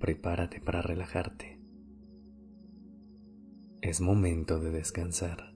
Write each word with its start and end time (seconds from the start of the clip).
Prepárate 0.00 0.62
para 0.62 0.80
relajarte. 0.80 1.60
Es 3.82 4.00
momento 4.00 4.58
de 4.58 4.70
descansar. 4.70 5.54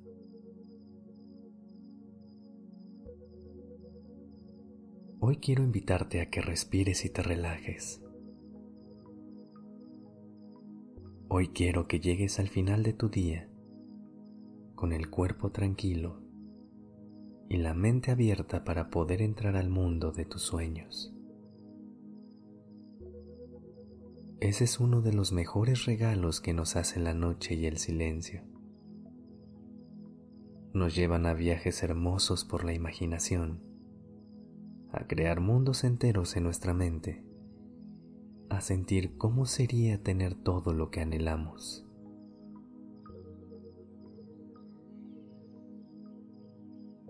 Hoy 5.19 5.39
quiero 5.39 5.65
invitarte 5.65 6.21
a 6.21 6.29
que 6.29 6.43
respires 6.43 7.07
y 7.07 7.09
te 7.09 7.23
relajes. 7.23 8.05
Hoy 11.29 11.49
quiero 11.49 11.89
que 11.89 12.01
llegues 12.01 12.39
al 12.39 12.51
final 12.51 12.83
de 12.83 12.93
tu 12.93 13.09
día 13.09 13.49
con 14.75 14.93
el 14.93 15.09
cuerpo 15.09 15.53
tranquilo 15.53 16.21
y 17.49 17.57
la 17.57 17.73
mente 17.73 18.11
abierta 18.11 18.63
para 18.63 18.91
poder 18.91 19.23
entrar 19.23 19.57
al 19.57 19.71
mundo 19.71 20.13
de 20.13 20.27
tus 20.27 20.43
sueños. 20.43 21.14
Ese 24.45 24.65
es 24.65 24.79
uno 24.79 25.01
de 25.01 25.15
los 25.15 25.33
mejores 25.33 25.87
regalos 25.87 26.43
que 26.43 26.53
nos 26.53 26.77
hace 26.77 27.01
la 27.01 27.15
noche 27.15 27.55
y 27.55 27.65
el 27.65 27.79
silencio. 27.79 28.43
Nos 30.75 30.95
llevan 30.95 31.25
a 31.25 31.33
viajes 31.33 31.83
hermosos 31.83 32.45
por 32.45 32.63
la 32.63 32.75
imaginación 32.75 33.63
a 34.93 35.07
crear 35.07 35.41
mundos 35.41 35.83
enteros 35.83 36.37
en 36.37 36.43
nuestra 36.43 36.75
mente, 36.75 37.25
a 38.51 38.61
sentir 38.61 39.17
cómo 39.17 39.47
sería 39.47 40.03
tener 40.03 40.35
todo 40.35 40.75
lo 40.75 40.91
que 40.91 41.01
anhelamos. 41.01 41.87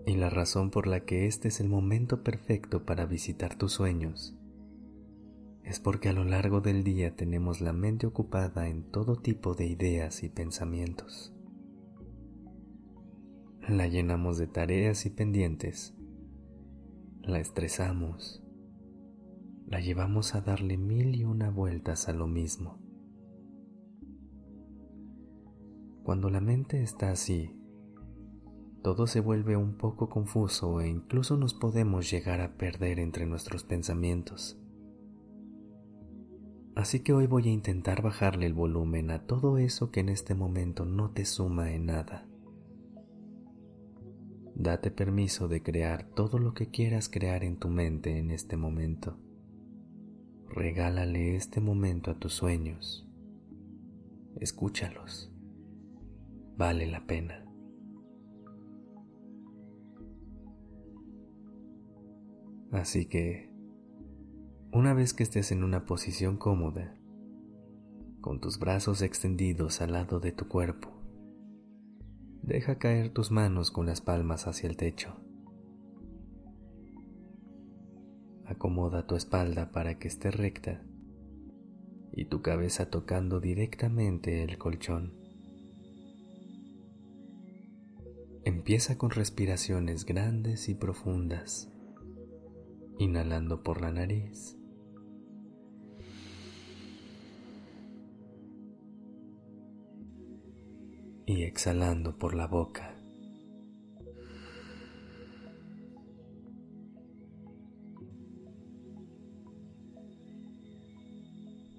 Y 0.05 0.15
la 0.15 0.29
razón 0.29 0.71
por 0.71 0.87
la 0.87 1.01
que 1.01 1.27
este 1.27 1.49
es 1.49 1.59
el 1.59 1.67
momento 1.67 2.23
perfecto 2.23 2.85
para 2.85 3.05
visitar 3.05 3.57
tus 3.57 3.73
sueños 3.73 4.34
es 5.65 5.79
porque 5.79 6.09
a 6.09 6.13
lo 6.13 6.23
largo 6.23 6.61
del 6.61 6.83
día 6.83 7.15
tenemos 7.15 7.59
la 7.59 7.73
mente 7.73 8.05
ocupada 8.07 8.69
en 8.69 8.83
todo 8.83 9.15
tipo 9.15 9.55
de 9.55 9.65
ideas 9.65 10.23
y 10.23 10.29
pensamientos. 10.29 11.33
La 13.67 13.87
llenamos 13.87 14.37
de 14.37 14.47
tareas 14.47 15.05
y 15.07 15.09
pendientes 15.09 15.95
la 17.27 17.39
estresamos, 17.39 18.43
la 19.65 19.79
llevamos 19.79 20.35
a 20.35 20.41
darle 20.41 20.77
mil 20.77 21.15
y 21.15 21.25
una 21.25 21.49
vueltas 21.49 22.07
a 22.07 22.13
lo 22.13 22.27
mismo. 22.27 22.77
Cuando 26.03 26.29
la 26.29 26.39
mente 26.39 26.83
está 26.83 27.09
así, 27.09 27.59
todo 28.83 29.07
se 29.07 29.21
vuelve 29.21 29.57
un 29.57 29.75
poco 29.75 30.07
confuso 30.07 30.81
e 30.81 30.87
incluso 30.87 31.35
nos 31.35 31.55
podemos 31.55 32.11
llegar 32.11 32.41
a 32.41 32.57
perder 32.57 32.99
entre 32.99 33.25
nuestros 33.25 33.63
pensamientos. 33.63 34.61
Así 36.75 36.99
que 36.99 37.13
hoy 37.13 37.25
voy 37.25 37.47
a 37.47 37.53
intentar 37.53 38.01
bajarle 38.01 38.45
el 38.45 38.53
volumen 38.53 39.09
a 39.09 39.25
todo 39.25 39.57
eso 39.57 39.91
que 39.91 40.01
en 40.01 40.09
este 40.09 40.35
momento 40.35 40.85
no 40.85 41.11
te 41.11 41.23
suma 41.23 41.71
en 41.71 41.85
nada. 41.85 42.27
Date 44.55 44.91
permiso 44.91 45.47
de 45.47 45.63
crear 45.63 46.09
todo 46.15 46.37
lo 46.37 46.53
que 46.53 46.69
quieras 46.69 47.09
crear 47.09 47.43
en 47.43 47.57
tu 47.57 47.69
mente 47.69 48.17
en 48.17 48.29
este 48.29 48.57
momento. 48.57 49.17
Regálale 50.49 51.35
este 51.35 51.61
momento 51.61 52.11
a 52.11 52.19
tus 52.19 52.33
sueños. 52.33 53.07
Escúchalos. 54.39 55.31
Vale 56.57 56.87
la 56.87 57.05
pena. 57.05 57.45
Así 62.71 63.05
que, 63.05 63.49
una 64.75 64.93
vez 64.93 65.13
que 65.13 65.23
estés 65.23 65.53
en 65.53 65.63
una 65.63 65.85
posición 65.85 66.35
cómoda, 66.35 66.97
con 68.19 68.41
tus 68.41 68.59
brazos 68.59 69.01
extendidos 69.01 69.79
al 69.79 69.93
lado 69.93 70.19
de 70.19 70.33
tu 70.33 70.49
cuerpo, 70.49 70.91
Deja 72.41 72.77
caer 72.77 73.09
tus 73.11 73.31
manos 73.31 73.71
con 73.71 73.87
las 73.87 74.01
palmas 74.01 74.45
hacia 74.45 74.69
el 74.69 74.77
techo. 74.77 75.15
Acomoda 78.45 79.07
tu 79.07 79.15
espalda 79.15 79.71
para 79.71 79.97
que 79.97 80.07
esté 80.09 80.29
recta 80.29 80.83
y 82.11 82.25
tu 82.25 82.43
cabeza 82.43 82.91
tocando 82.91 83.39
directamente 83.39 84.43
el 84.43 84.59
colchón. 84.59 85.13
Empieza 88.43 88.97
con 88.99 89.09
respiraciones 89.09 90.05
grandes 90.05 90.69
y 90.69 90.75
profundas, 90.75 91.71
inhalando 92.99 93.63
por 93.63 93.81
la 93.81 93.91
nariz 93.91 94.55
y 101.25 101.43
exhalando 101.43 102.17
por 102.17 102.35
la 102.35 102.47
boca. 102.47 102.95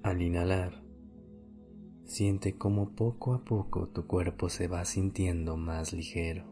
Al 0.03 0.23
inhalar, 0.23 0.83
siente 2.05 2.56
como 2.56 2.95
poco 2.95 3.35
a 3.35 3.45
poco 3.45 3.89
tu 3.89 4.06
cuerpo 4.06 4.49
se 4.49 4.69
va 4.69 4.85
sintiendo 4.85 5.56
más 5.56 5.93
ligero. 5.93 6.45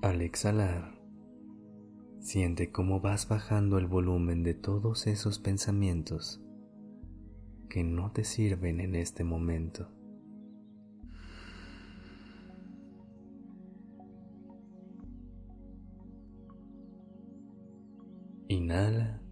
Al 0.00 0.22
exhalar, 0.22 0.97
Siente 2.28 2.70
cómo 2.70 3.00
vas 3.00 3.26
bajando 3.26 3.78
el 3.78 3.86
volumen 3.86 4.42
de 4.42 4.52
todos 4.52 5.06
esos 5.06 5.38
pensamientos 5.38 6.42
que 7.70 7.82
no 7.82 8.12
te 8.12 8.22
sirven 8.22 8.80
en 8.80 8.96
este 8.96 9.24
momento. 9.24 9.88
Inhala. 18.48 19.22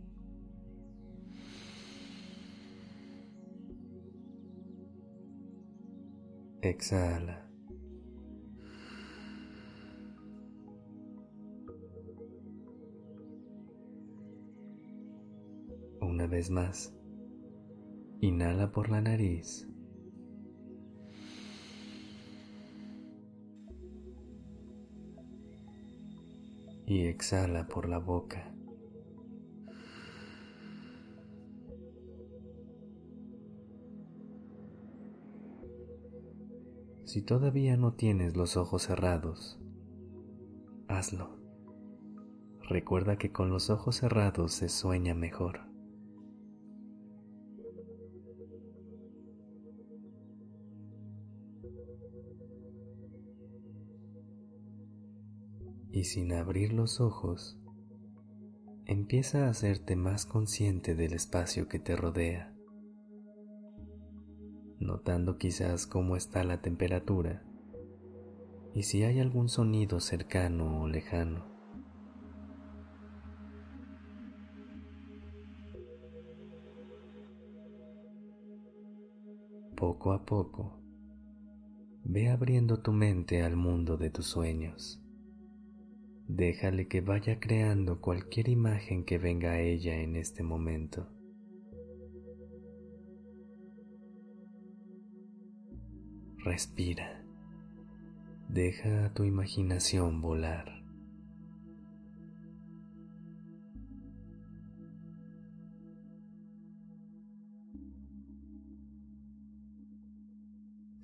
Exhala. 6.62 7.45
Una 16.00 16.26
vez 16.26 16.50
más, 16.50 16.94
inhala 18.20 18.70
por 18.70 18.90
la 18.90 19.00
nariz. 19.00 19.68
Y 26.86 27.06
exhala 27.06 27.66
por 27.66 27.88
la 27.88 27.98
boca. 27.98 28.52
Si 37.04 37.22
todavía 37.22 37.76
no 37.76 37.94
tienes 37.94 38.36
los 38.36 38.56
ojos 38.56 38.82
cerrados, 38.82 39.58
hazlo. 40.88 41.38
Recuerda 42.68 43.16
que 43.16 43.32
con 43.32 43.48
los 43.48 43.70
ojos 43.70 43.96
cerrados 43.96 44.52
se 44.52 44.68
sueña 44.68 45.14
mejor. 45.14 45.65
Y 55.90 56.04
sin 56.04 56.32
abrir 56.32 56.72
los 56.72 57.00
ojos, 57.00 57.58
empieza 58.84 59.46
a 59.46 59.50
hacerte 59.50 59.96
más 59.96 60.26
consciente 60.26 60.94
del 60.94 61.12
espacio 61.12 61.68
que 61.68 61.78
te 61.78 61.96
rodea, 61.96 62.54
notando 64.78 65.38
quizás 65.38 65.86
cómo 65.86 66.16
está 66.16 66.44
la 66.44 66.60
temperatura 66.60 67.42
y 68.76 68.82
si 68.82 69.04
hay 69.04 69.20
algún 69.20 69.48
sonido 69.48 70.00
cercano 70.00 70.82
o 70.82 70.86
lejano. 70.86 71.46
Poco 79.74 80.12
a 80.12 80.26
poco, 80.26 80.78
ve 82.08 82.30
abriendo 82.30 82.78
tu 82.78 82.92
mente 82.92 83.42
al 83.42 83.56
mundo 83.56 83.96
de 83.96 84.10
tus 84.10 84.26
sueños. 84.26 85.02
Déjale 86.28 86.86
que 86.86 87.00
vaya 87.00 87.40
creando 87.40 88.00
cualquier 88.00 88.48
imagen 88.48 89.04
que 89.04 89.18
venga 89.18 89.52
a 89.52 89.60
ella 89.60 89.96
en 89.96 90.14
este 90.14 90.44
momento. 90.44 91.08
Respira. 96.44 97.24
Deja 98.48 99.06
a 99.06 99.12
tu 99.12 99.24
imaginación 99.24 100.20
volar. 100.22 100.76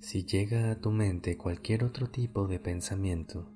Si 0.03 0.25
llega 0.25 0.69
a 0.69 0.81
tu 0.81 0.91
mente 0.91 1.37
cualquier 1.37 1.85
otro 1.85 2.09
tipo 2.09 2.45
de 2.45 2.59
pensamiento, 2.59 3.49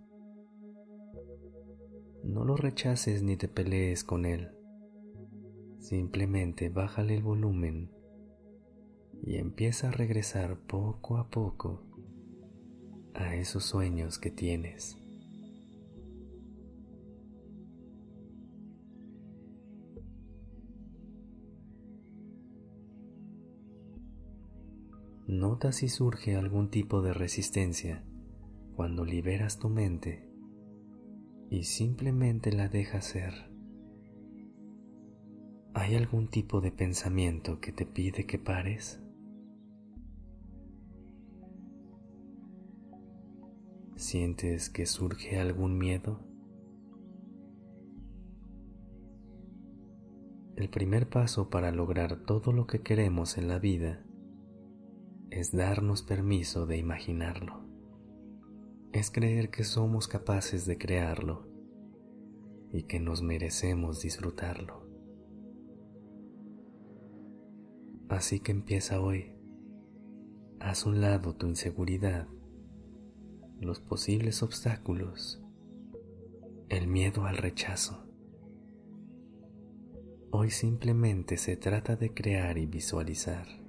no 2.24 2.46
lo 2.46 2.56
rechaces 2.56 3.22
ni 3.22 3.36
te 3.36 3.50
pelees 3.50 4.06
con 4.06 4.26
él. 4.26 4.52
Simplemente 5.80 6.70
bájale 6.70 7.16
el 7.16 7.22
volumen 7.22 7.92
y 9.22 9.36
empieza 9.36 9.90
a 9.90 9.92
regresar 9.92 10.58
poco 10.58 11.18
a 11.18 11.30
poco 11.30 11.84
a 13.14 13.36
esos 13.36 13.66
sueños 13.66 14.18
que 14.18 14.32
tienes. 14.32 14.98
Nota 25.38 25.72
si 25.72 25.88
surge 25.88 26.36
algún 26.36 26.72
tipo 26.72 27.04
de 27.04 27.14
resistencia 27.14 28.04
cuando 28.76 29.06
liberas 29.06 29.60
tu 29.60 29.70
mente 29.70 30.28
y 31.52 31.66
simplemente 31.66 32.52
la 32.52 32.70
dejas 32.70 33.06
ser. 33.06 33.34
¿Hay 35.76 35.94
algún 35.94 36.28
tipo 36.28 36.60
de 36.60 36.72
pensamiento 36.72 37.60
que 37.60 37.72
te 37.72 37.86
pide 37.86 38.26
que 38.26 38.40
pares? 38.40 39.00
¿Sientes 43.96 44.72
que 44.72 44.88
surge 44.88 45.40
algún 45.40 45.78
miedo? 45.78 46.20
El 50.56 50.72
primer 50.72 51.08
paso 51.08 51.52
para 51.52 51.72
lograr 51.72 52.26
todo 52.26 52.52
lo 52.52 52.66
que 52.66 52.82
queremos 52.82 53.38
en 53.38 53.48
la 53.48 53.60
vida 53.60 54.07
es 55.30 55.52
darnos 55.52 56.04
permiso 56.04 56.66
de 56.66 56.78
imaginarlo. 56.78 57.66
Es 58.94 59.12
creer 59.12 59.50
que 59.50 59.64
somos 59.64 60.08
capaces 60.08 60.66
de 60.66 60.78
crearlo 60.78 61.48
y 62.72 62.84
que 62.84 63.00
nos 63.00 63.22
merecemos 63.22 64.02
disfrutarlo. 64.02 64.88
Así 68.10 68.40
que 68.40 68.52
empieza 68.52 69.02
hoy. 69.02 69.34
Haz 70.60 70.86
un 70.86 71.02
lado 71.02 71.36
tu 71.36 71.48
inseguridad, 71.48 72.28
los 73.60 73.80
posibles 73.80 74.42
obstáculos, 74.42 75.44
el 76.70 76.88
miedo 76.88 77.26
al 77.26 77.38
rechazo. 77.38 78.06
Hoy 80.32 80.52
simplemente 80.52 81.38
se 81.38 81.58
trata 81.58 81.96
de 81.96 82.14
crear 82.14 82.58
y 82.58 82.66
visualizar. 82.66 83.67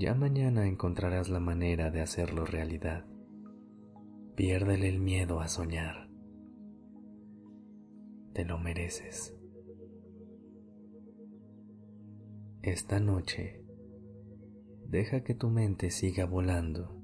Ya 0.00 0.14
mañana 0.14 0.66
encontrarás 0.66 1.28
la 1.28 1.40
manera 1.40 1.90
de 1.90 2.00
hacerlo 2.00 2.46
realidad. 2.46 3.04
Piérdele 4.34 4.88
el 4.88 4.98
miedo 4.98 5.40
a 5.40 5.48
soñar. 5.48 6.08
Te 8.32 8.46
lo 8.46 8.58
mereces. 8.58 9.36
Esta 12.62 12.98
noche, 12.98 13.62
deja 14.86 15.22
que 15.22 15.34
tu 15.34 15.50
mente 15.50 15.90
siga 15.90 16.24
volando 16.24 16.98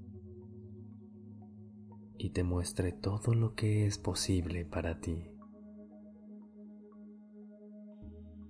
y 2.16 2.30
te 2.30 2.44
muestre 2.44 2.92
todo 2.92 3.34
lo 3.34 3.54
que 3.54 3.84
es 3.84 3.98
posible 3.98 4.64
para 4.64 5.00
ti. 5.00 5.30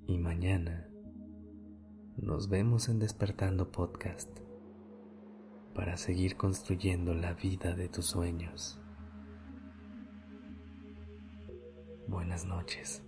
Y 0.07 0.19
mañana, 0.19 0.89
nos 2.17 2.49
vemos 2.49 2.89
en 2.89 2.99
Despertando 2.99 3.71
Podcast 3.71 4.31
para 5.75 5.99
seguir 5.99 6.37
construyendo 6.39 7.13
la 7.13 7.35
vida 7.35 7.75
de 7.75 7.91
tus 7.91 8.07
sueños. 8.07 8.81
Buenas 12.09 12.47
noches. 12.47 13.03